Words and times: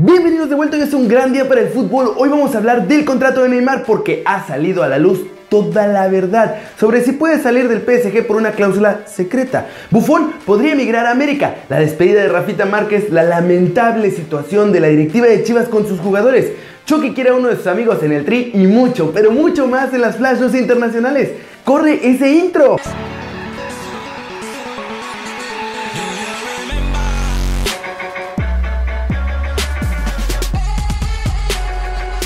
Bienvenidos 0.00 0.48
de 0.48 0.54
vuelta, 0.54 0.76
hoy 0.76 0.84
es 0.84 0.94
un 0.94 1.08
gran 1.08 1.32
día 1.32 1.48
para 1.48 1.60
el 1.60 1.70
fútbol. 1.70 2.12
Hoy 2.16 2.28
vamos 2.28 2.54
a 2.54 2.58
hablar 2.58 2.86
del 2.86 3.04
contrato 3.04 3.42
de 3.42 3.48
Neymar 3.48 3.82
porque 3.82 4.22
ha 4.24 4.46
salido 4.46 4.84
a 4.84 4.88
la 4.88 4.96
luz 4.96 5.22
toda 5.48 5.88
la 5.88 6.06
verdad 6.06 6.54
sobre 6.78 7.02
si 7.02 7.10
puede 7.10 7.42
salir 7.42 7.68
del 7.68 7.80
PSG 7.80 8.24
por 8.24 8.36
una 8.36 8.52
cláusula 8.52 9.00
secreta. 9.08 9.66
Buffon 9.90 10.34
podría 10.46 10.74
emigrar 10.74 11.06
a 11.06 11.10
América, 11.10 11.56
la 11.68 11.80
despedida 11.80 12.22
de 12.22 12.28
Rafita 12.28 12.64
Márquez, 12.64 13.10
la 13.10 13.24
lamentable 13.24 14.12
situación 14.12 14.70
de 14.70 14.78
la 14.78 14.86
directiva 14.86 15.26
de 15.26 15.42
Chivas 15.42 15.66
con 15.66 15.84
sus 15.84 15.98
jugadores. 15.98 16.52
Chucky 16.86 17.12
quiere 17.12 17.30
a 17.30 17.34
uno 17.34 17.48
de 17.48 17.56
sus 17.56 17.66
amigos 17.66 18.00
en 18.04 18.12
el 18.12 18.24
tri 18.24 18.52
y 18.54 18.68
mucho, 18.68 19.10
pero 19.12 19.32
mucho 19.32 19.66
más 19.66 19.92
en 19.92 20.02
las 20.02 20.18
flash 20.18 20.38
internacionales. 20.54 21.30
¡Corre 21.64 22.08
ese 22.08 22.30
intro! 22.30 22.76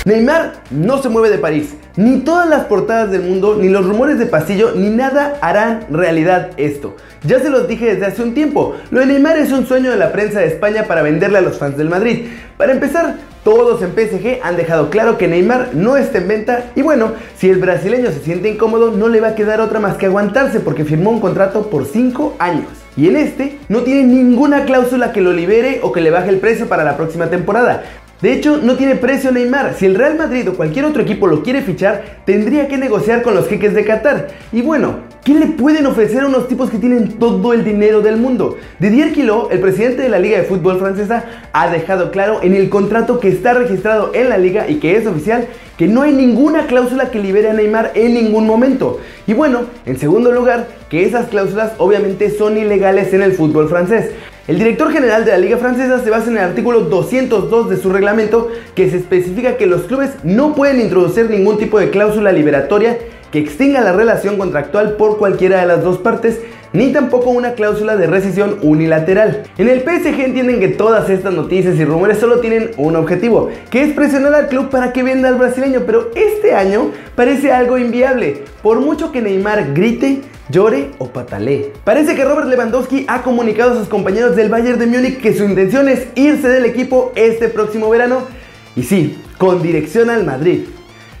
Neymar 0.05 0.55
no 0.69 1.01
se 1.01 1.07
mueve 1.07 1.29
de 1.29 1.37
París. 1.37 1.75
Ni 1.95 2.19
todas 2.19 2.49
las 2.49 2.65
portadas 2.65 3.09
del 3.09 3.21
mundo, 3.21 3.55
ni 3.57 3.69
los 3.69 3.85
rumores 3.85 4.19
de 4.19 4.25
pasillo, 4.25 4.73
ni 4.75 4.89
nada 4.89 5.37
harán 5.39 5.85
realidad 5.89 6.49
esto. 6.57 6.97
Ya 7.23 7.39
se 7.39 7.49
los 7.49 7.69
dije 7.69 7.93
desde 7.93 8.07
hace 8.07 8.21
un 8.21 8.33
tiempo, 8.33 8.75
lo 8.91 8.99
de 8.99 9.05
Neymar 9.05 9.37
es 9.37 9.53
un 9.53 9.65
sueño 9.65 9.91
de 9.91 9.97
la 9.97 10.11
prensa 10.11 10.41
de 10.41 10.47
España 10.47 10.83
para 10.89 11.03
venderle 11.03 11.37
a 11.37 11.41
los 11.41 11.57
fans 11.57 11.77
del 11.77 11.87
Madrid. 11.87 12.27
Para 12.57 12.73
empezar, 12.73 13.15
todos 13.45 13.81
en 13.81 13.91
PSG 13.91 14.39
han 14.43 14.57
dejado 14.57 14.89
claro 14.89 15.17
que 15.17 15.29
Neymar 15.29 15.69
no 15.73 15.95
está 15.95 16.17
en 16.17 16.27
venta 16.27 16.71
y 16.75 16.81
bueno, 16.81 17.13
si 17.37 17.49
el 17.49 17.59
brasileño 17.59 18.11
se 18.11 18.19
siente 18.19 18.49
incómodo 18.49 18.91
no 18.91 19.07
le 19.07 19.21
va 19.21 19.29
a 19.29 19.35
quedar 19.35 19.61
otra 19.61 19.79
más 19.79 19.95
que 19.95 20.07
aguantarse 20.07 20.59
porque 20.59 20.83
firmó 20.83 21.11
un 21.11 21.21
contrato 21.21 21.69
por 21.69 21.85
5 21.85 22.35
años. 22.39 22.67
Y 22.95 23.07
en 23.07 23.17
este 23.17 23.59
no 23.69 23.79
tiene 23.79 24.03
ninguna 24.03 24.65
cláusula 24.65 25.11
que 25.11 25.21
lo 25.21 25.33
libere 25.33 25.79
o 25.81 25.91
que 25.91 26.01
le 26.01 26.11
baje 26.11 26.29
el 26.29 26.39
precio 26.39 26.67
para 26.67 26.83
la 26.83 26.95
próxima 26.95 27.27
temporada. 27.27 27.83
De 28.23 28.31
hecho, 28.31 28.55
no 28.55 28.77
tiene 28.77 28.95
precio 28.95 29.33
Neymar. 29.33 29.73
Si 29.77 29.85
el 29.85 29.95
Real 29.95 30.15
Madrid 30.15 30.47
o 30.47 30.53
cualquier 30.53 30.85
otro 30.85 31.01
equipo 31.01 31.27
lo 31.27 31.43
quiere 31.43 31.61
fichar, 31.61 32.21
tendría 32.25 32.69
que 32.69 32.77
negociar 32.77 33.21
con 33.21 33.35
los 33.35 33.49
jeques 33.49 33.73
de 33.73 33.83
Qatar. 33.83 34.29
Y 34.53 34.61
bueno, 34.61 34.99
¿qué 35.25 35.33
le 35.33 35.47
pueden 35.47 35.85
ofrecer 35.87 36.21
a 36.21 36.27
unos 36.27 36.47
tipos 36.47 36.69
que 36.69 36.77
tienen 36.77 37.19
todo 37.19 37.51
el 37.51 37.65
dinero 37.65 37.99
del 37.99 38.15
mundo? 38.15 38.57
Didier 38.79 39.11
Quilot, 39.11 39.51
el 39.51 39.59
presidente 39.59 40.03
de 40.03 40.07
la 40.07 40.19
Liga 40.19 40.37
de 40.37 40.45
Fútbol 40.45 40.79
francesa, 40.79 41.25
ha 41.51 41.69
dejado 41.69 42.11
claro 42.11 42.39
en 42.41 42.53
el 42.53 42.69
contrato 42.69 43.19
que 43.19 43.27
está 43.27 43.55
registrado 43.55 44.11
en 44.13 44.29
la 44.29 44.37
liga 44.37 44.69
y 44.69 44.75
que 44.75 44.95
es 44.95 45.05
oficial 45.05 45.45
que 45.77 45.89
no 45.89 46.03
hay 46.03 46.13
ninguna 46.13 46.67
cláusula 46.67 47.11
que 47.11 47.19
libere 47.19 47.49
a 47.49 47.53
Neymar 47.53 47.91
en 47.93 48.13
ningún 48.13 48.47
momento. 48.47 49.01
Y 49.27 49.33
bueno, 49.33 49.63
en 49.85 49.99
segundo 49.99 50.31
lugar, 50.31 50.69
que 50.89 51.03
esas 51.03 51.27
cláusulas 51.27 51.73
obviamente 51.77 52.29
son 52.29 52.57
ilegales 52.57 53.13
en 53.13 53.21
el 53.21 53.33
fútbol 53.33 53.67
francés. 53.67 54.11
El 54.45 54.59
director 54.59 54.91
general 54.91 55.23
de 55.23 55.31
la 55.31 55.37
Liga 55.37 55.57
Francesa 55.57 56.03
se 56.03 56.09
basa 56.09 56.29
en 56.29 56.37
el 56.37 56.43
artículo 56.43 56.81
202 56.81 57.69
de 57.69 57.77
su 57.77 57.89
reglamento 57.89 58.49
que 58.75 58.89
se 58.89 58.97
especifica 58.97 59.55
que 59.55 59.67
los 59.67 59.83
clubes 59.83 60.09
no 60.25 60.53
pueden 60.53 60.81
introducir 60.81 61.29
ningún 61.29 61.57
tipo 61.57 61.79
de 61.79 61.89
cláusula 61.89 62.33
liberatoria 62.33 62.97
que 63.31 63.39
extinga 63.39 63.79
la 63.79 63.93
relación 63.93 64.37
contractual 64.37 64.97
por 64.97 65.17
cualquiera 65.17 65.61
de 65.61 65.65
las 65.67 65.81
dos 65.81 65.97
partes, 65.97 66.41
ni 66.73 66.91
tampoco 66.91 67.29
una 67.29 67.53
cláusula 67.53 67.95
de 67.95 68.05
rescisión 68.05 68.57
unilateral. 68.61 69.43
En 69.57 69.69
el 69.69 69.79
PSG 69.79 70.19
entienden 70.19 70.59
que 70.59 70.67
todas 70.67 71.09
estas 71.09 71.33
noticias 71.33 71.77
y 71.77 71.85
rumores 71.85 72.19
solo 72.19 72.41
tienen 72.41 72.71
un 72.75 72.97
objetivo, 72.97 73.49
que 73.71 73.81
es 73.81 73.93
presionar 73.93 74.35
al 74.35 74.49
club 74.49 74.69
para 74.69 74.91
que 74.91 75.03
venda 75.03 75.29
al 75.29 75.35
brasileño, 75.35 75.83
pero 75.85 76.11
este 76.15 76.53
año 76.53 76.91
parece 77.15 77.53
algo 77.53 77.77
inviable. 77.77 78.43
Por 78.61 78.81
mucho 78.81 79.11
que 79.13 79.21
Neymar 79.21 79.73
grite, 79.73 80.21
llore 80.49 80.91
o 80.97 81.07
patalee. 81.07 81.73
Parece 81.83 82.15
que 82.15 82.25
Robert 82.25 82.47
Lewandowski 82.47 83.05
ha 83.07 83.21
comunicado 83.21 83.73
a 83.73 83.75
sus 83.77 83.87
compañeros 83.87 84.35
del 84.35 84.49
Bayern 84.49 84.79
de 84.79 84.87
Múnich 84.87 85.19
que 85.21 85.33
su 85.33 85.43
intención 85.43 85.89
es 85.89 86.07
irse 86.15 86.49
del 86.49 86.65
equipo 86.65 87.11
este 87.15 87.49
próximo 87.49 87.89
verano 87.89 88.27
y 88.75 88.83
sí, 88.83 89.21
con 89.37 89.61
dirección 89.61 90.09
al 90.09 90.25
Madrid. 90.25 90.65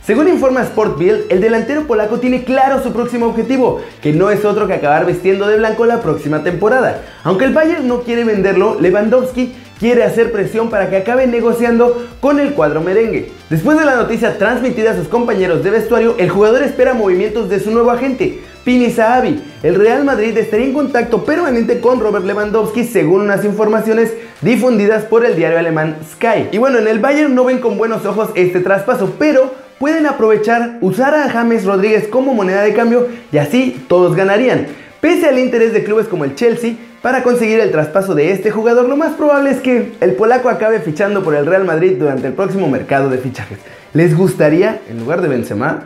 Según 0.05 0.27
informa 0.27 0.63
Sport 0.63 0.99
Bill, 0.99 1.23
el 1.29 1.39
delantero 1.39 1.87
polaco 1.87 2.19
tiene 2.19 2.43
claro 2.43 2.83
su 2.83 2.91
próximo 2.91 3.27
objetivo, 3.27 3.79
que 4.01 4.11
no 4.11 4.31
es 4.31 4.43
otro 4.43 4.67
que 4.67 4.73
acabar 4.73 5.05
vistiendo 5.05 5.47
de 5.47 5.57
blanco 5.57 5.85
la 5.85 6.01
próxima 6.01 6.43
temporada. 6.43 7.01
Aunque 7.23 7.45
el 7.45 7.53
Bayern 7.53 7.87
no 7.87 8.01
quiere 8.01 8.25
venderlo, 8.25 8.77
Lewandowski 8.81 9.55
quiere 9.83 10.05
hacer 10.05 10.31
presión 10.31 10.69
para 10.69 10.89
que 10.89 10.95
acabe 10.95 11.27
negociando 11.27 12.07
con 12.21 12.39
el 12.39 12.53
cuadro 12.53 12.79
merengue. 12.79 13.33
Después 13.49 13.77
de 13.77 13.83
la 13.83 13.97
noticia 13.97 14.37
transmitida 14.37 14.91
a 14.91 14.95
sus 14.95 15.09
compañeros 15.09 15.61
de 15.61 15.71
vestuario, 15.71 16.15
el 16.19 16.29
jugador 16.29 16.63
espera 16.63 16.93
movimientos 16.93 17.49
de 17.49 17.59
su 17.59 17.69
nuevo 17.69 17.91
agente, 17.91 18.39
Pini 18.63 18.91
Sahabi. 18.91 19.43
El 19.61 19.75
Real 19.75 20.05
Madrid 20.05 20.37
estaría 20.37 20.67
en 20.67 20.73
contacto 20.73 21.25
permanente 21.25 21.81
con 21.81 21.99
Robert 21.99 22.23
Lewandowski 22.23 22.85
según 22.85 23.23
unas 23.23 23.43
informaciones 23.43 24.13
difundidas 24.39 25.03
por 25.03 25.25
el 25.25 25.35
diario 25.35 25.59
alemán 25.59 25.97
Sky. 26.13 26.47
Y 26.53 26.59
bueno, 26.59 26.79
en 26.79 26.87
el 26.87 26.99
Bayern 26.99 27.35
no 27.35 27.43
ven 27.43 27.59
con 27.59 27.77
buenos 27.77 28.05
ojos 28.05 28.29
este 28.35 28.61
traspaso, 28.61 29.15
pero 29.19 29.53
pueden 29.79 30.05
aprovechar 30.05 30.77
usar 30.79 31.13
a 31.13 31.29
James 31.29 31.65
Rodríguez 31.65 32.07
como 32.07 32.33
moneda 32.33 32.61
de 32.61 32.73
cambio 32.73 33.09
y 33.33 33.37
así 33.37 33.83
todos 33.89 34.15
ganarían. 34.15 34.65
Pese 35.01 35.27
al 35.27 35.39
interés 35.39 35.73
de 35.73 35.83
clubes 35.83 36.07
como 36.07 36.23
el 36.23 36.35
Chelsea 36.35 36.75
para 37.03 37.21
conseguir 37.21 37.59
el 37.59 37.69
traspaso 37.69 38.15
de 38.15 38.31
este 38.31 38.49
jugador, 38.49 38.87
lo 38.87 38.95
más 38.95 39.11
probable 39.15 39.51
es 39.51 39.59
que 39.59 39.91
el 39.99 40.13
polaco 40.13 40.47
acabe 40.47 40.79
fichando 40.79 41.21
por 41.21 41.35
el 41.35 41.45
Real 41.45 41.65
Madrid 41.65 41.97
durante 41.99 42.27
el 42.27 42.33
próximo 42.33 42.69
mercado 42.69 43.09
de 43.09 43.17
fichajes. 43.17 43.59
¿Les 43.93 44.15
gustaría, 44.15 44.79
en 44.89 44.99
lugar 45.01 45.21
de 45.21 45.27
Benzema, 45.27 45.83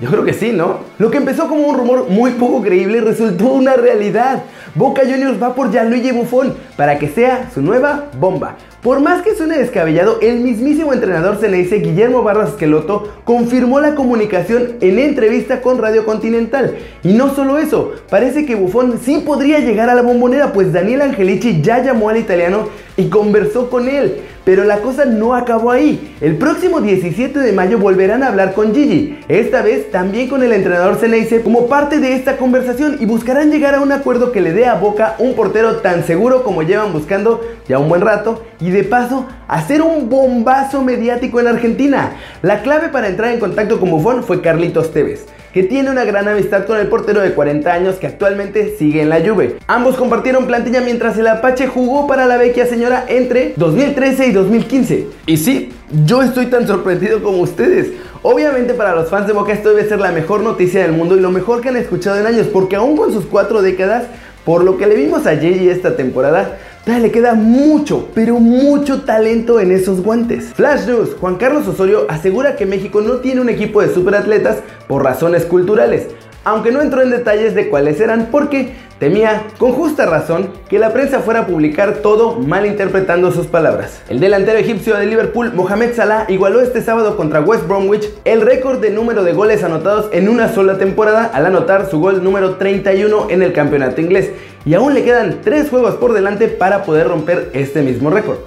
yo 0.00 0.08
creo 0.08 0.24
que 0.24 0.32
sí, 0.32 0.52
¿no? 0.52 0.78
Lo 0.98 1.10
que 1.10 1.18
empezó 1.18 1.46
como 1.46 1.68
un 1.68 1.76
rumor 1.76 2.08
muy 2.08 2.30
poco 2.32 2.62
creíble 2.62 3.02
resultó 3.02 3.52
una 3.52 3.74
realidad. 3.74 4.44
Boca 4.74 5.02
Juniors 5.02 5.40
va 5.40 5.54
por 5.54 5.70
Gianluigi 5.70 6.12
Buffon 6.12 6.56
para 6.74 6.98
que 6.98 7.10
sea 7.10 7.50
su 7.52 7.60
nueva 7.60 8.06
bomba. 8.18 8.56
Por 8.86 9.00
más 9.00 9.22
que 9.22 9.34
suene 9.34 9.58
descabellado, 9.58 10.20
el 10.22 10.38
mismísimo 10.38 10.92
entrenador 10.92 11.38
ceneice 11.38 11.78
Guillermo 11.78 12.22
Barras 12.22 12.50
Esqueloto 12.50 13.08
confirmó 13.24 13.80
la 13.80 13.96
comunicación 13.96 14.76
en 14.80 15.00
entrevista 15.00 15.60
con 15.60 15.78
Radio 15.78 16.06
Continental. 16.06 16.76
Y 17.02 17.14
no 17.14 17.34
solo 17.34 17.58
eso, 17.58 17.94
parece 18.08 18.46
que 18.46 18.54
Buffon 18.54 19.00
sí 19.02 19.24
podría 19.26 19.58
llegar 19.58 19.90
a 19.90 19.96
la 19.96 20.02
bombonera, 20.02 20.52
pues 20.52 20.72
Daniel 20.72 21.02
Angelici 21.02 21.60
ya 21.62 21.82
llamó 21.82 22.10
al 22.10 22.18
italiano 22.18 22.68
y 22.96 23.08
conversó 23.08 23.70
con 23.70 23.88
él. 23.88 24.20
Pero 24.44 24.62
la 24.62 24.78
cosa 24.78 25.04
no 25.04 25.34
acabó 25.34 25.72
ahí. 25.72 26.14
El 26.20 26.36
próximo 26.36 26.80
17 26.80 27.40
de 27.40 27.52
mayo 27.52 27.80
volverán 27.80 28.22
a 28.22 28.28
hablar 28.28 28.54
con 28.54 28.72
Gigi, 28.72 29.18
esta 29.26 29.60
vez 29.60 29.90
también 29.90 30.28
con 30.28 30.44
el 30.44 30.52
entrenador 30.52 30.94
Ceneice 30.94 31.42
como 31.42 31.66
parte 31.66 31.98
de 31.98 32.14
esta 32.14 32.36
conversación 32.36 32.98
y 33.00 33.06
buscarán 33.06 33.50
llegar 33.50 33.74
a 33.74 33.80
un 33.80 33.90
acuerdo 33.90 34.30
que 34.30 34.40
le 34.40 34.52
dé 34.52 34.66
a 34.66 34.76
Boca 34.76 35.16
un 35.18 35.34
portero 35.34 35.78
tan 35.78 36.04
seguro 36.04 36.44
como 36.44 36.62
llevan 36.62 36.92
buscando 36.92 37.40
ya 37.66 37.80
un 37.80 37.88
buen 37.88 38.02
rato 38.02 38.44
y 38.60 38.70
de 38.70 38.84
paso 38.84 39.26
hacer 39.48 39.82
un 39.82 40.08
bombazo 40.08 40.82
mediático 40.82 41.40
en 41.40 41.48
Argentina. 41.48 42.12
La 42.42 42.62
clave 42.62 42.88
para 42.88 43.08
entrar 43.08 43.32
en 43.32 43.40
contacto 43.40 43.78
con 43.80 43.90
Buffon 43.90 44.22
fue 44.22 44.40
Carlitos 44.40 44.92
Tevez 44.92 45.26
que 45.56 45.62
tiene 45.62 45.88
una 45.88 46.04
gran 46.04 46.28
amistad 46.28 46.66
con 46.66 46.76
el 46.76 46.88
portero 46.88 47.22
de 47.22 47.32
40 47.32 47.72
años 47.72 47.94
que 47.94 48.06
actualmente 48.06 48.76
sigue 48.78 49.00
en 49.00 49.08
la 49.08 49.26
Juve. 49.26 49.56
Ambos 49.68 49.96
compartieron 49.96 50.46
plantilla 50.46 50.82
mientras 50.82 51.16
el 51.16 51.26
Apache 51.26 51.66
jugó 51.66 52.06
para 52.06 52.26
la 52.26 52.36
vecchia 52.36 52.66
señora 52.66 53.06
entre 53.08 53.54
2013 53.56 54.26
y 54.26 54.32
2015. 54.32 55.06
Y 55.24 55.38
sí, 55.38 55.72
yo 56.04 56.20
estoy 56.20 56.48
tan 56.48 56.66
sorprendido 56.66 57.22
como 57.22 57.38
ustedes. 57.38 57.92
Obviamente 58.20 58.74
para 58.74 58.94
los 58.94 59.08
fans 59.08 59.28
de 59.28 59.32
Boca 59.32 59.54
esto 59.54 59.70
debe 59.70 59.88
ser 59.88 59.98
la 59.98 60.12
mejor 60.12 60.42
noticia 60.42 60.82
del 60.82 60.92
mundo 60.92 61.16
y 61.16 61.20
lo 61.20 61.30
mejor 61.30 61.62
que 61.62 61.70
han 61.70 61.76
escuchado 61.76 62.18
en 62.18 62.26
años, 62.26 62.48
porque 62.52 62.76
aún 62.76 62.94
con 62.94 63.10
sus 63.10 63.24
cuatro 63.24 63.62
décadas, 63.62 64.04
por 64.44 64.62
lo 64.62 64.76
que 64.76 64.86
le 64.86 64.94
vimos 64.94 65.26
a 65.26 65.38
Gigi 65.38 65.70
esta 65.70 65.96
temporada, 65.96 66.58
le 66.86 67.10
queda 67.10 67.34
mucho, 67.34 68.08
pero 68.14 68.38
mucho 68.38 69.02
talento 69.02 69.58
en 69.60 69.72
esos 69.72 70.02
guantes. 70.02 70.54
Flash 70.54 70.86
News, 70.86 71.16
Juan 71.20 71.34
Carlos 71.34 71.66
Osorio 71.66 72.06
asegura 72.08 72.56
que 72.56 72.64
México 72.64 73.00
no 73.00 73.16
tiene 73.16 73.40
un 73.40 73.48
equipo 73.48 73.82
de 73.82 73.92
superatletas 73.92 74.58
por 74.86 75.02
razones 75.02 75.44
culturales, 75.44 76.06
aunque 76.46 76.70
no 76.70 76.80
entró 76.80 77.02
en 77.02 77.10
detalles 77.10 77.56
de 77.56 77.68
cuáles 77.68 78.00
eran 78.00 78.28
porque 78.30 78.72
temía, 79.00 79.42
con 79.58 79.72
justa 79.72 80.06
razón, 80.06 80.48
que 80.68 80.78
la 80.78 80.92
prensa 80.92 81.18
fuera 81.18 81.40
a 81.40 81.46
publicar 81.46 81.96
todo 81.96 82.38
malinterpretando 82.38 83.32
sus 83.32 83.48
palabras. 83.48 84.00
El 84.08 84.20
delantero 84.20 84.56
egipcio 84.56 84.96
de 84.96 85.06
Liverpool, 85.06 85.52
Mohamed 85.52 85.94
Salah, 85.94 86.24
igualó 86.28 86.60
este 86.60 86.82
sábado 86.82 87.16
contra 87.16 87.40
West 87.40 87.66
Bromwich 87.66 88.08
el 88.24 88.42
récord 88.42 88.80
de 88.80 88.90
número 88.90 89.24
de 89.24 89.32
goles 89.32 89.64
anotados 89.64 90.08
en 90.12 90.28
una 90.28 90.48
sola 90.48 90.78
temporada 90.78 91.28
al 91.34 91.46
anotar 91.46 91.90
su 91.90 91.98
gol 91.98 92.22
número 92.22 92.54
31 92.54 93.26
en 93.28 93.42
el 93.42 93.52
campeonato 93.52 94.00
inglés 94.00 94.30
y 94.64 94.74
aún 94.74 94.94
le 94.94 95.02
quedan 95.02 95.40
3 95.42 95.68
juegos 95.68 95.96
por 95.96 96.12
delante 96.12 96.46
para 96.46 96.84
poder 96.84 97.08
romper 97.08 97.50
este 97.54 97.82
mismo 97.82 98.08
récord. 98.08 98.38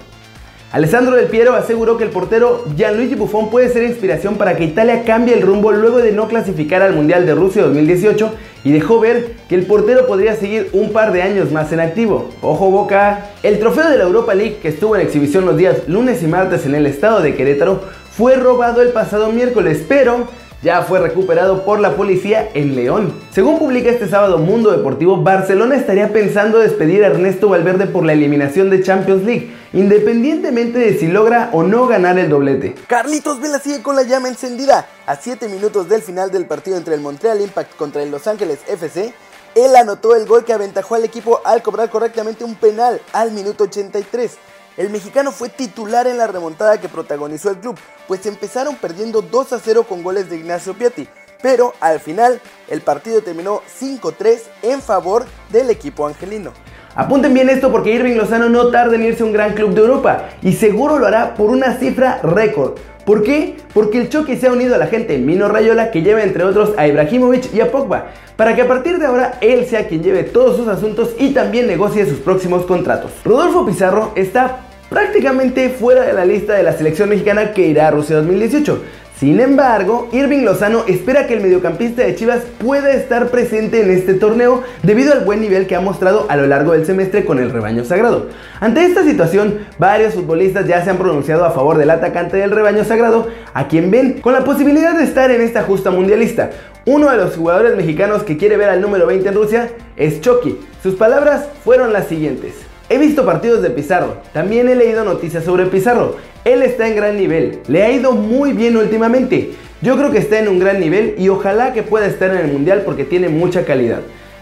Alessandro 0.72 1.16
Del 1.16 1.26
Piero 1.26 1.56
aseguró 1.56 1.98
que 1.98 2.04
el 2.04 2.12
portero 2.12 2.64
Gianluigi 2.78 3.16
Buffon 3.16 3.50
puede 3.50 3.70
ser 3.70 3.82
inspiración 3.82 4.36
para 4.36 4.56
que 4.56 4.66
Italia 4.66 5.04
cambie 5.04 5.34
el 5.34 5.42
rumbo 5.42 5.72
luego 5.72 5.98
de 5.98 6.12
no 6.12 6.28
clasificar 6.28 6.84
al 6.84 6.94
Mundial 6.94 7.26
de 7.26 7.34
Rusia 7.34 7.64
2018 7.64 8.32
y 8.64 8.72
dejó 8.72 9.00
ver 9.00 9.32
que 9.50 9.56
el 9.56 9.66
portero 9.66 10.06
podría 10.06 10.36
seguir 10.36 10.70
un 10.74 10.92
par 10.92 11.12
de 11.12 11.24
años 11.24 11.52
más 11.52 11.72
en 11.72 11.80
activo. 11.80 12.30
Ojo 12.44 12.70
boca, 12.70 13.32
el 13.42 13.58
trofeo 13.58 13.90
de 13.90 13.98
la 13.98 14.04
Europa 14.04 14.36
League 14.36 14.60
que 14.62 14.68
estuvo 14.68 14.96
en 14.96 15.02
exhibición 15.02 15.48
los 15.48 15.58
días 15.58 15.88
lunes 15.88 16.22
y 16.22 16.28
martes 16.28 16.68
en 16.68 16.76
el 16.76 16.86
estado 16.86 17.22
de 17.22 17.34
Querétaro 17.34 17.82
fue 18.12 18.36
robado 18.36 18.84
el 18.84 18.90
pasado 18.90 19.32
miércoles, 19.32 19.84
pero 19.90 20.28
ya 20.62 20.82
fue 20.82 21.00
recuperado 21.00 21.64
por 21.64 21.80
la 21.80 21.96
policía 21.96 22.50
en 22.54 22.76
León. 22.76 23.14
Según 23.32 23.60
publica 23.60 23.90
este 23.90 24.10
sábado 24.10 24.38
Mundo 24.38 24.72
Deportivo, 24.72 25.18
Barcelona 25.18 25.76
estaría 25.76 26.12
pensando 26.12 26.60
despedir 26.60 27.04
a 27.04 27.08
Ernesto 27.08 27.50
Valverde 27.50 27.86
por 27.86 28.04
la 28.06 28.14
eliminación 28.14 28.70
de 28.70 28.84
Champions 28.84 29.24
League, 29.24 29.56
independientemente 29.74 30.80
de 30.80 30.98
si 30.98 31.08
logra 31.08 31.50
o 31.54 31.64
no 31.64 31.88
ganar 31.88 32.20
el 32.20 32.30
doblete. 32.30 32.76
Carlitos 32.88 33.40
Vela 33.40 33.60
sigue 33.60 33.82
con 33.82 33.96
la 33.96 34.04
llama 34.04 34.28
encendida. 34.28 34.88
A 35.06 35.16
7 35.16 35.48
minutos 35.48 35.90
del 35.90 36.02
final 36.02 36.32
del 36.32 36.46
partido 36.46 36.78
entre 36.78 36.96
el 36.96 37.02
Montreal 37.02 37.42
Impact 37.42 37.76
contra 37.76 38.04
el 38.04 38.12
Los 38.12 38.28
Ángeles 38.28 38.60
FC, 38.68 39.14
él 39.56 39.76
anotó 39.76 40.16
el 40.16 40.28
gol 40.28 40.46
que 40.46 40.54
aventajó 40.54 40.96
al 40.96 41.04
equipo 41.04 41.42
al 41.44 41.64
cobrar 41.64 41.90
correctamente 41.90 42.44
un 42.44 42.56
penal 42.56 43.02
al 43.14 43.32
minuto 43.32 43.64
83. 43.64 44.38
El 44.80 44.92
mexicano 44.92 45.34
fue 45.34 45.50
titular 45.50 46.08
en 46.08 46.18
la 46.18 46.28
remontada 46.28 46.80
que 46.80 46.88
protagonizó 46.88 47.50
el 47.50 47.58
club, 47.58 47.78
pues 48.08 48.26
empezaron 48.26 48.78
perdiendo 48.78 49.22
2 49.22 49.52
a 49.52 49.60
0 49.60 49.84
con 49.84 50.04
goles 50.04 50.30
de 50.30 50.38
Ignacio 50.38 50.74
Piatti, 50.74 51.06
pero 51.42 51.74
al 51.82 52.00
final 52.00 52.40
el 52.70 52.80
partido 52.80 53.22
terminó 53.22 53.62
5-3 53.78 54.40
en 54.62 54.82
favor 54.82 55.26
del 55.52 55.70
equipo 55.70 56.08
angelino. 56.08 56.54
Apunten 56.96 57.34
bien 57.34 57.50
esto 57.50 57.70
porque 57.74 57.92
Irving 57.92 58.16
Lozano 58.16 58.48
no 58.48 58.70
tarda 58.70 58.96
en 58.96 59.04
irse 59.04 59.24
a 59.24 59.26
un 59.26 59.34
gran 59.34 59.54
club 59.54 59.74
de 59.74 59.82
Europa 59.82 60.30
y 60.42 60.54
seguro 60.54 60.98
lo 60.98 61.08
hará 61.08 61.34
por 61.36 61.50
una 61.50 61.74
cifra 61.74 62.22
récord. 62.24 62.80
¿Por 63.06 63.24
qué? 63.24 63.58
Porque 63.74 64.00
el 64.00 64.08
choque 64.08 64.38
se 64.38 64.48
ha 64.48 64.52
unido 64.54 64.76
a 64.76 64.78
la 64.78 64.88
gente 64.88 65.18
Mino 65.18 65.50
Rayola 65.50 65.92
que 65.92 66.04
lleva 66.04 66.24
entre 66.24 66.46
otros 66.46 66.72
a 66.78 66.88
Ibrahimovic 66.88 67.54
y 67.54 67.60
a 67.60 67.70
Pogba, 67.70 68.12
para 68.38 68.56
que 68.56 68.62
a 68.62 68.68
partir 68.68 68.98
de 68.98 69.08
ahora 69.08 69.40
él 69.42 69.66
sea 69.66 69.90
quien 69.90 70.04
lleve 70.04 70.24
todos 70.24 70.56
sus 70.56 70.70
asuntos 70.70 71.16
y 71.20 71.34
también 71.34 71.68
negocie 71.68 72.06
sus 72.06 72.20
próximos 72.20 72.66
contratos. 72.66 73.12
Rodolfo 73.26 73.66
Pizarro 73.66 74.14
está 74.16 74.69
prácticamente 74.90 75.70
fuera 75.70 76.04
de 76.04 76.14
la 76.14 76.26
lista 76.26 76.54
de 76.54 76.64
la 76.64 76.74
selección 76.74 77.10
mexicana 77.10 77.54
que 77.54 77.68
irá 77.68 77.88
a 77.88 77.92
Rusia 77.92 78.18
2018. 78.18 78.84
Sin 79.20 79.42
embargo, 79.42 80.08
Irving 80.14 80.46
Lozano 80.46 80.86
espera 80.88 81.28
que 81.28 81.34
el 81.34 81.42
mediocampista 81.42 82.04
de 82.04 82.16
Chivas 82.16 82.44
pueda 82.58 82.94
estar 82.94 83.28
presente 83.28 83.82
en 83.82 83.92
este 83.92 84.14
torneo 84.14 84.64
debido 84.82 85.12
al 85.12 85.26
buen 85.26 85.42
nivel 85.42 85.68
que 85.68 85.76
ha 85.76 85.82
mostrado 85.82 86.26
a 86.30 86.38
lo 86.38 86.48
largo 86.48 86.72
del 86.72 86.86
semestre 86.86 87.26
con 87.26 87.38
el 87.38 87.52
rebaño 87.52 87.84
sagrado. 87.84 88.30
Ante 88.62 88.86
esta 88.86 89.04
situación, 89.04 89.68
varios 89.78 90.14
futbolistas 90.14 90.68
ya 90.68 90.82
se 90.86 90.90
han 90.90 90.98
pronunciado 90.98 91.44
a 91.44 91.52
favor 91.52 91.78
del 91.78 91.90
atacante 91.90 92.38
del 92.38 92.52
rebaño 92.52 92.86
sagrado, 92.86 93.28
a 93.54 93.68
quien 93.68 93.92
ven 93.92 94.22
con 94.22 94.32
la 94.32 94.46
posibilidad 94.46 94.98
de 94.98 95.04
estar 95.04 95.30
en 95.32 95.42
esta 95.42 95.64
justa 95.64 95.92
mundialista. 95.92 96.52
Uno 96.86 97.12
de 97.12 97.18
los 97.18 97.36
jugadores 97.36 97.76
mexicanos 97.76 98.24
que 98.24 98.38
quiere 98.38 98.56
ver 98.56 98.70
al 98.70 98.80
número 98.80 99.06
20 99.06 99.28
en 99.28 99.36
Rusia 99.36 99.70
es 99.98 100.22
Chucky. 100.22 100.58
Sus 100.82 100.96
palabras 100.96 101.46
fueron 101.66 101.92
las 101.92 102.08
siguientes. 102.08 102.69
He 102.92 102.98
visto 102.98 103.24
partidos 103.24 103.62
de 103.62 103.70
Pizarro, 103.70 104.18
también 104.34 104.68
he 104.68 104.74
leído 104.74 105.06
noticias 105.06 105.44
sobre 105.44 105.68
Pizarro. 105.68 106.16
Él 106.44 106.64
está 106.64 106.88
en 106.88 106.96
gran 106.96 107.18
nivel, 107.18 107.60
le 107.68 107.84
ha 107.84 107.92
ido 107.92 108.14
muy 108.14 108.54
bien 108.54 108.76
últimamente. 108.78 109.52
Yo 109.84 109.96
creo 109.96 110.10
que 110.10 110.18
está 110.18 110.40
en 110.40 110.48
un 110.48 110.58
gran 110.58 110.80
nivel 110.80 111.14
y 111.20 111.30
ojalá 111.30 111.72
que 111.72 111.84
pueda 111.84 112.08
estar 112.08 112.32
en 112.32 112.38
el 112.38 112.52
Mundial 112.52 112.82
porque 112.84 113.06
tiene 113.06 113.30
mucha 113.30 113.64
calidad. 113.64 114.00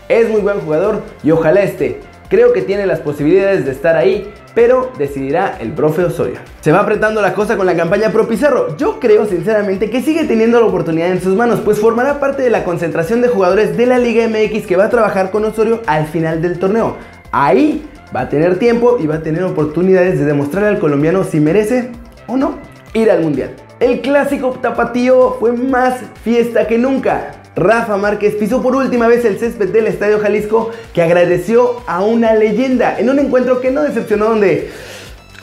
Es 0.08 0.30
muy 0.30 0.40
buen 0.40 0.62
jugador 0.62 1.02
y 1.24 1.32
ojalá 1.32 1.62
esté. 1.62 2.00
Creo 2.30 2.54
que 2.54 2.62
tiene 2.62 2.86
las 2.86 3.02
posibilidades 3.02 3.66
de 3.66 3.72
estar 3.72 3.98
ahí, 3.98 4.34
pero 4.56 4.94
decidirá 4.98 5.58
el 5.60 5.74
profe 5.74 6.06
Osorio. 6.06 6.38
Se 6.62 6.72
va 6.72 6.80
apretando 6.80 7.22
la 7.22 7.34
cosa 7.34 7.58
con 7.58 7.66
la 7.66 7.76
campaña 7.76 8.12
Pro 8.12 8.30
Pizarro. 8.30 8.78
Yo 8.78 9.02
creo 9.02 9.26
sinceramente 9.26 9.90
que 9.90 10.02
sigue 10.02 10.24
teniendo 10.24 10.62
la 10.62 10.68
oportunidad 10.68 11.12
en 11.12 11.22
sus 11.22 11.36
manos, 11.36 11.60
pues 11.60 11.80
formará 11.80 12.22
parte 12.22 12.44
de 12.44 12.50
la 12.50 12.64
concentración 12.64 13.22
de 13.22 13.28
jugadores 13.28 13.76
de 13.76 13.86
la 13.88 14.00
Liga 14.00 14.26
MX 14.26 14.66
que 14.66 14.78
va 14.78 14.86
a 14.86 14.90
trabajar 14.90 15.32
con 15.32 15.44
Osorio 15.44 15.82
al 15.86 16.08
final 16.08 16.42
del 16.42 16.60
torneo. 16.60 16.96
Ahí 17.32 17.86
va 18.16 18.22
a 18.22 18.30
tener 18.30 18.58
tiempo 18.60 18.98
y 19.00 19.08
va 19.08 19.16
a 19.16 19.22
tener 19.22 19.44
oportunidades 19.44 20.20
de 20.20 20.26
demostrarle 20.26 20.70
al 20.70 20.80
colombiano 20.80 21.24
si 21.24 21.40
merece 21.40 21.92
o 22.28 22.38
no 22.38 22.56
ir 22.94 23.12
al 23.12 23.22
mundial. 23.22 23.52
El 23.80 24.02
clásico 24.02 24.52
tapatío 24.62 25.38
fue 25.40 25.52
más 25.52 26.00
fiesta 26.24 26.68
que 26.68 26.78
nunca. 26.78 27.34
Rafa 27.56 27.98
Márquez 27.98 28.36
pisó 28.36 28.62
por 28.62 28.76
última 28.76 29.08
vez 29.08 29.26
el 29.26 29.40
césped 29.40 29.70
del 29.70 29.88
Estadio 29.88 30.20
Jalisco 30.20 30.72
que 30.94 31.02
agradeció 31.02 31.82
a 31.88 32.04
una 32.04 32.34
leyenda 32.34 33.00
en 33.00 33.10
un 33.10 33.20
encuentro 33.20 33.62
que 33.62 33.72
no 33.72 33.82
decepcionó 33.82 34.26
donde 34.26 34.70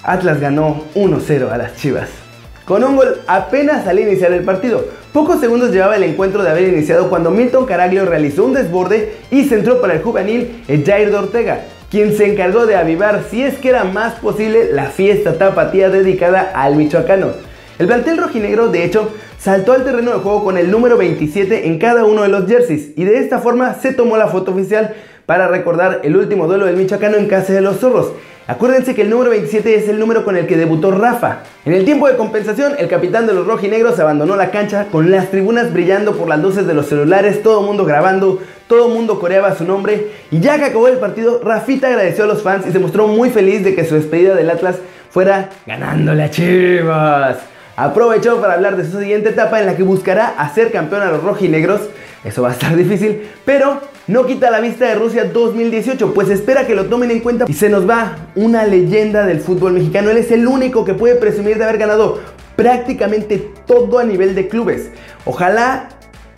Atlas 0.02 0.40
ganó 0.40 0.84
1-0 0.94 1.50
a 1.50 1.58
las 1.58 1.76
Chivas. 1.76 2.08
Con 2.64 2.82
un 2.82 2.96
gol 2.96 3.20
apenas 3.26 3.86
al 3.86 3.98
iniciar 3.98 4.32
el 4.32 4.42
partido. 4.42 4.84
Pocos 5.12 5.40
segundos 5.40 5.70
llevaba 5.70 5.96
el 5.96 6.02
encuentro 6.02 6.42
de 6.42 6.50
haber 6.50 6.68
iniciado 6.68 7.10
cuando 7.10 7.30
Milton 7.30 7.66
Caraglio 7.66 8.04
realizó 8.04 8.44
un 8.44 8.54
desborde 8.54 9.16
y 9.30 9.44
centró 9.44 9.80
para 9.80 9.94
el 9.94 10.02
juvenil 10.02 10.64
Jair 10.66 11.10
de 11.10 11.16
Ortega, 11.16 11.64
quien 11.94 12.16
se 12.16 12.26
encargó 12.26 12.66
de 12.66 12.74
avivar, 12.74 13.22
si 13.30 13.44
es 13.44 13.56
que 13.58 13.68
era 13.68 13.84
más 13.84 14.14
posible, 14.14 14.72
la 14.72 14.86
fiesta 14.86 15.38
tapatía 15.38 15.90
dedicada 15.90 16.50
al 16.52 16.74
michoacano. 16.74 17.28
El 17.78 17.86
plantel 17.86 18.18
rojinegro, 18.18 18.66
de 18.66 18.82
hecho, 18.82 19.12
saltó 19.38 19.74
al 19.74 19.84
terreno 19.84 20.10
de 20.10 20.18
juego 20.18 20.42
con 20.42 20.58
el 20.58 20.72
número 20.72 20.96
27 20.96 21.68
en 21.68 21.78
cada 21.78 22.04
uno 22.04 22.22
de 22.22 22.30
los 22.30 22.48
jerseys 22.48 22.90
y 22.96 23.04
de 23.04 23.20
esta 23.20 23.38
forma 23.38 23.74
se 23.74 23.92
tomó 23.92 24.16
la 24.16 24.26
foto 24.26 24.50
oficial 24.50 24.92
para 25.24 25.46
recordar 25.46 26.00
el 26.02 26.16
último 26.16 26.48
duelo 26.48 26.66
del 26.66 26.76
michoacano 26.76 27.16
en 27.16 27.28
casa 27.28 27.52
de 27.52 27.60
los 27.60 27.78
zorros. 27.78 28.10
Acuérdense 28.48 28.96
que 28.96 29.02
el 29.02 29.10
número 29.10 29.30
27 29.30 29.76
es 29.76 29.88
el 29.88 30.00
número 30.00 30.24
con 30.24 30.36
el 30.36 30.46
que 30.46 30.56
debutó 30.56 30.90
Rafa. 30.90 31.44
En 31.64 31.72
el 31.74 31.84
tiempo 31.84 32.08
de 32.08 32.16
compensación, 32.16 32.74
el 32.76 32.88
capitán 32.88 33.26
de 33.26 33.32
los 33.32 33.46
rojinegros 33.46 34.00
abandonó 34.00 34.34
la 34.36 34.50
cancha 34.50 34.88
con 34.90 35.10
las 35.10 35.30
tribunas 35.30 35.72
brillando 35.72 36.16
por 36.16 36.28
las 36.28 36.40
luces 36.40 36.66
de 36.66 36.74
los 36.74 36.86
celulares, 36.86 37.42
todo 37.42 37.60
el 37.60 37.66
mundo 37.66 37.86
grabando, 37.86 38.40
todo 38.66 38.88
el 38.88 38.94
mundo 38.94 39.20
coreaba 39.20 39.54
su 39.54 39.64
nombre. 39.64 40.08
Y 40.30 40.40
ya 40.40 40.58
que 40.58 40.64
acabó 40.64 40.88
el 40.88 40.98
partido, 40.98 41.40
Rafita 41.42 41.88
agradeció 41.88 42.24
a 42.24 42.26
los 42.26 42.42
fans 42.42 42.66
y 42.66 42.72
se 42.72 42.78
mostró 42.78 43.06
muy 43.06 43.30
feliz 43.30 43.64
de 43.64 43.74
que 43.74 43.84
su 43.84 43.94
despedida 43.94 44.34
del 44.34 44.50
Atlas 44.50 44.76
fuera 45.10 45.50
ganándole 45.66 46.24
a 46.24 46.30
Chivas. 46.30 47.38
Aprovechó 47.76 48.40
para 48.40 48.54
hablar 48.54 48.76
de 48.76 48.84
su 48.84 49.00
siguiente 49.00 49.30
etapa 49.30 49.60
en 49.60 49.66
la 49.66 49.76
que 49.76 49.82
buscará 49.82 50.28
hacer 50.38 50.70
campeón 50.70 51.02
a 51.02 51.10
los 51.10 51.22
rojinegros. 51.22 51.80
Eso 52.24 52.42
va 52.42 52.50
a 52.50 52.52
estar 52.52 52.74
difícil, 52.76 53.28
pero 53.44 53.80
no 54.06 54.26
quita 54.26 54.50
la 54.50 54.60
vista 54.60 54.86
de 54.86 54.94
Rusia 54.94 55.24
2018, 55.24 56.14
pues 56.14 56.30
espera 56.30 56.66
que 56.66 56.74
lo 56.74 56.86
tomen 56.86 57.10
en 57.10 57.20
cuenta. 57.20 57.44
Y 57.48 57.52
se 57.52 57.68
nos 57.68 57.88
va 57.88 58.16
una 58.34 58.64
leyenda 58.64 59.26
del 59.26 59.40
fútbol 59.40 59.72
mexicano. 59.72 60.10
Él 60.10 60.18
es 60.18 60.30
el 60.30 60.46
único 60.46 60.84
que 60.84 60.94
puede 60.94 61.16
presumir 61.16 61.58
de 61.58 61.64
haber 61.64 61.78
ganado 61.78 62.20
prácticamente 62.56 63.50
todo 63.66 63.98
a 63.98 64.04
nivel 64.04 64.34
de 64.34 64.48
clubes. 64.48 64.90
Ojalá 65.24 65.88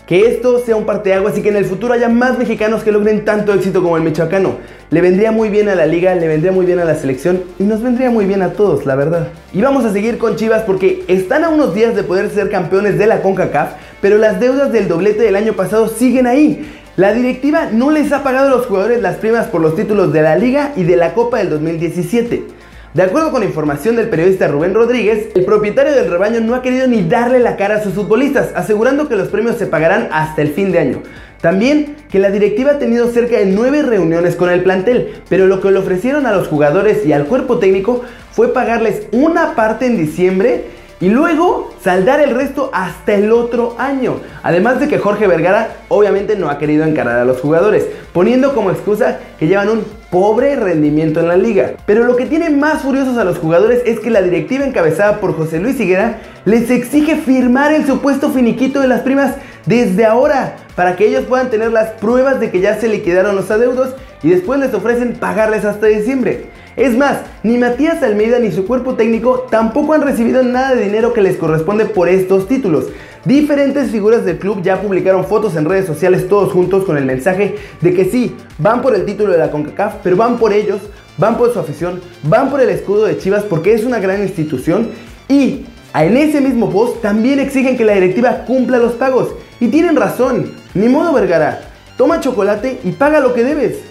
que 0.06 0.26
esto 0.28 0.60
sea 0.60 0.76
un 0.76 0.86
parteaguas 0.86 1.36
y 1.36 1.42
que 1.42 1.48
en 1.48 1.56
el 1.56 1.64
futuro 1.64 1.92
haya 1.92 2.08
más 2.08 2.38
mexicanos 2.38 2.84
que 2.84 2.92
logren 2.92 3.24
tanto 3.24 3.52
éxito 3.52 3.82
como 3.82 3.96
el 3.96 4.04
michoacano. 4.04 4.56
Le 4.90 5.00
vendría 5.00 5.32
muy 5.32 5.48
bien 5.48 5.68
a 5.68 5.74
la 5.74 5.84
liga, 5.84 6.14
le 6.14 6.28
vendría 6.28 6.52
muy 6.52 6.64
bien 6.64 6.78
a 6.78 6.84
la 6.84 6.94
selección 6.94 7.42
y 7.58 7.64
nos 7.64 7.82
vendría 7.82 8.08
muy 8.10 8.24
bien 8.24 8.42
a 8.42 8.52
todos, 8.52 8.86
la 8.86 8.94
verdad. 8.94 9.28
Y 9.52 9.62
vamos 9.62 9.84
a 9.84 9.92
seguir 9.92 10.16
con 10.18 10.36
Chivas 10.36 10.62
porque 10.62 11.04
están 11.08 11.42
a 11.42 11.48
unos 11.48 11.74
días 11.74 11.96
de 11.96 12.04
poder 12.04 12.30
ser 12.30 12.50
campeones 12.50 12.98
de 12.98 13.06
la 13.08 13.20
CONCACAF, 13.20 13.72
pero 14.00 14.16
las 14.16 14.38
deudas 14.38 14.72
del 14.72 14.86
doblete 14.86 15.22
del 15.22 15.34
año 15.34 15.54
pasado 15.54 15.88
siguen 15.88 16.28
ahí. 16.28 16.64
La 16.96 17.12
directiva 17.12 17.68
no 17.72 17.90
les 17.90 18.12
ha 18.12 18.22
pagado 18.22 18.46
a 18.46 18.56
los 18.56 18.66
jugadores 18.66 19.02
las 19.02 19.16
primas 19.16 19.48
por 19.48 19.60
los 19.60 19.74
títulos 19.74 20.12
de 20.12 20.22
la 20.22 20.36
Liga 20.36 20.72
y 20.76 20.84
de 20.84 20.96
la 20.96 21.14
Copa 21.14 21.38
del 21.38 21.50
2017. 21.50 22.55
De 22.96 23.02
acuerdo 23.02 23.30
con 23.30 23.42
información 23.42 23.94
del 23.94 24.08
periodista 24.08 24.48
Rubén 24.48 24.72
Rodríguez, 24.72 25.28
el 25.34 25.44
propietario 25.44 25.92
del 25.92 26.10
rebaño 26.10 26.40
no 26.40 26.54
ha 26.54 26.62
querido 26.62 26.86
ni 26.86 27.06
darle 27.06 27.40
la 27.40 27.56
cara 27.56 27.76
a 27.76 27.82
sus 27.82 27.92
futbolistas, 27.92 28.52
asegurando 28.54 29.06
que 29.06 29.16
los 29.16 29.28
premios 29.28 29.58
se 29.58 29.66
pagarán 29.66 30.08
hasta 30.12 30.40
el 30.40 30.48
fin 30.48 30.72
de 30.72 30.78
año. 30.78 31.02
También 31.42 31.96
que 32.08 32.18
la 32.18 32.30
directiva 32.30 32.70
ha 32.70 32.78
tenido 32.78 33.10
cerca 33.10 33.36
de 33.36 33.44
nueve 33.44 33.82
reuniones 33.82 34.34
con 34.34 34.48
el 34.48 34.62
plantel, 34.62 35.20
pero 35.28 35.46
lo 35.46 35.60
que 35.60 35.70
le 35.70 35.78
ofrecieron 35.78 36.24
a 36.24 36.32
los 36.32 36.48
jugadores 36.48 37.04
y 37.04 37.12
al 37.12 37.26
cuerpo 37.26 37.58
técnico 37.58 38.02
fue 38.32 38.54
pagarles 38.54 39.08
una 39.12 39.54
parte 39.54 39.84
en 39.84 39.98
diciembre 39.98 40.64
y 41.00 41.08
luego 41.08 41.72
saldar 41.82 42.20
el 42.20 42.34
resto 42.34 42.70
hasta 42.72 43.14
el 43.14 43.30
otro 43.32 43.74
año. 43.78 44.20
Además 44.42 44.80
de 44.80 44.88
que 44.88 44.98
Jorge 44.98 45.26
Vergara 45.26 45.68
obviamente 45.88 46.36
no 46.36 46.48
ha 46.48 46.58
querido 46.58 46.84
encarar 46.84 47.18
a 47.18 47.24
los 47.24 47.40
jugadores, 47.40 47.86
poniendo 48.12 48.54
como 48.54 48.70
excusa 48.70 49.18
que 49.38 49.46
llevan 49.46 49.68
un 49.68 49.84
pobre 50.10 50.56
rendimiento 50.56 51.20
en 51.20 51.28
la 51.28 51.36
liga. 51.36 51.72
Pero 51.84 52.04
lo 52.04 52.16
que 52.16 52.26
tiene 52.26 52.50
más 52.50 52.82
furiosos 52.82 53.18
a 53.18 53.24
los 53.24 53.38
jugadores 53.38 53.82
es 53.84 54.00
que 54.00 54.10
la 54.10 54.22
directiva 54.22 54.64
encabezada 54.64 55.20
por 55.20 55.36
José 55.36 55.60
Luis 55.60 55.78
Higuera 55.78 56.18
les 56.44 56.70
exige 56.70 57.16
firmar 57.16 57.72
el 57.72 57.86
supuesto 57.86 58.30
finiquito 58.30 58.80
de 58.80 58.88
las 58.88 59.02
primas 59.02 59.34
desde 59.66 60.06
ahora 60.06 60.56
para 60.76 60.96
que 60.96 61.06
ellos 61.06 61.24
puedan 61.24 61.50
tener 61.50 61.72
las 61.72 61.90
pruebas 61.92 62.40
de 62.40 62.50
que 62.50 62.60
ya 62.60 62.78
se 62.80 62.88
liquidaron 62.88 63.36
los 63.36 63.50
adeudos 63.50 63.94
y 64.22 64.30
después 64.30 64.58
les 64.60 64.72
ofrecen 64.72 65.14
pagarles 65.14 65.64
hasta 65.64 65.86
diciembre. 65.86 66.46
Es 66.76 66.94
más, 66.94 67.20
ni 67.42 67.56
Matías 67.56 68.02
Almeida 68.02 68.38
ni 68.38 68.52
su 68.52 68.66
cuerpo 68.66 68.96
técnico 68.96 69.46
tampoco 69.50 69.94
han 69.94 70.02
recibido 70.02 70.42
nada 70.42 70.74
de 70.74 70.84
dinero 70.84 71.14
que 71.14 71.22
les 71.22 71.38
corresponde 71.38 71.86
por 71.86 72.06
estos 72.10 72.46
títulos. 72.48 72.88
Diferentes 73.24 73.90
figuras 73.90 74.26
del 74.26 74.38
club 74.38 74.62
ya 74.62 74.82
publicaron 74.82 75.24
fotos 75.24 75.56
en 75.56 75.64
redes 75.64 75.86
sociales 75.86 76.28
todos 76.28 76.52
juntos 76.52 76.84
con 76.84 76.98
el 76.98 77.06
mensaje 77.06 77.56
de 77.80 77.94
que 77.94 78.04
sí, 78.04 78.36
van 78.58 78.82
por 78.82 78.94
el 78.94 79.06
título 79.06 79.32
de 79.32 79.38
la 79.38 79.50
CONCACAF, 79.50 79.94
pero 80.02 80.16
van 80.16 80.36
por 80.36 80.52
ellos, 80.52 80.80
van 81.16 81.38
por 81.38 81.50
su 81.50 81.58
afición, 81.58 82.02
van 82.24 82.50
por 82.50 82.60
el 82.60 82.68
escudo 82.68 83.06
de 83.06 83.16
Chivas 83.16 83.44
porque 83.44 83.72
es 83.72 83.82
una 83.82 83.98
gran 83.98 84.20
institución 84.22 84.90
y 85.30 85.64
en 85.94 86.16
ese 86.18 86.42
mismo 86.42 86.68
post 86.68 87.00
también 87.00 87.40
exigen 87.40 87.78
que 87.78 87.86
la 87.86 87.94
directiva 87.94 88.44
cumpla 88.46 88.76
los 88.76 88.92
pagos. 88.92 89.30
Y 89.60 89.68
tienen 89.68 89.96
razón, 89.96 90.52
ni 90.74 90.90
modo 90.90 91.14
Vergara, 91.14 91.62
toma 91.96 92.20
chocolate 92.20 92.80
y 92.84 92.92
paga 92.92 93.20
lo 93.20 93.32
que 93.32 93.44
debes. 93.44 93.85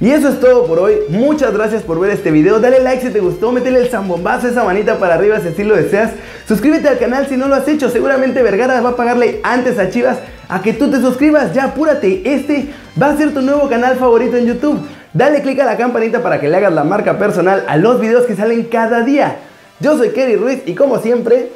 Y 0.00 0.10
eso 0.10 0.30
es 0.30 0.40
todo 0.40 0.66
por 0.66 0.78
hoy. 0.78 0.94
Muchas 1.10 1.52
gracias 1.52 1.82
por 1.82 2.00
ver 2.00 2.10
este 2.10 2.30
video. 2.30 2.58
Dale 2.58 2.80
like 2.80 3.06
si 3.06 3.12
te 3.12 3.20
gustó, 3.20 3.52
métele 3.52 3.80
el 3.80 3.90
zambombazo, 3.90 4.48
esa 4.48 4.64
manita 4.64 4.98
para 4.98 5.14
arriba 5.14 5.38
si 5.40 5.48
así 5.48 5.62
lo 5.62 5.76
deseas. 5.76 6.12
Suscríbete 6.48 6.88
al 6.88 6.98
canal 6.98 7.26
si 7.28 7.36
no 7.36 7.48
lo 7.48 7.54
has 7.54 7.68
hecho. 7.68 7.90
Seguramente 7.90 8.42
Vergara 8.42 8.80
va 8.80 8.90
a 8.90 8.96
pagarle 8.96 9.40
antes 9.42 9.78
a 9.78 9.90
Chivas 9.90 10.18
a 10.48 10.62
que 10.62 10.72
tú 10.72 10.90
te 10.90 11.00
suscribas. 11.00 11.52
Ya 11.52 11.64
apúrate. 11.64 12.22
Este 12.24 12.70
va 13.00 13.10
a 13.10 13.16
ser 13.16 13.34
tu 13.34 13.42
nuevo 13.42 13.68
canal 13.68 13.96
favorito 13.96 14.38
en 14.38 14.46
YouTube. 14.46 14.80
Dale 15.12 15.42
click 15.42 15.60
a 15.60 15.66
la 15.66 15.76
campanita 15.76 16.22
para 16.22 16.40
que 16.40 16.48
le 16.48 16.56
hagas 16.56 16.72
la 16.72 16.84
marca 16.84 17.18
personal 17.18 17.64
a 17.68 17.76
los 17.76 18.00
videos 18.00 18.24
que 18.24 18.36
salen 18.36 18.64
cada 18.64 19.02
día. 19.02 19.36
Yo 19.80 19.98
soy 19.98 20.10
Kerry 20.10 20.36
Ruiz 20.36 20.62
y 20.64 20.74
como 20.74 20.98
siempre, 20.98 21.50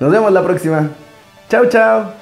nos 0.00 0.10
vemos 0.10 0.32
la 0.32 0.42
próxima. 0.42 0.90
Chao, 1.48 1.66
chao. 1.66 2.15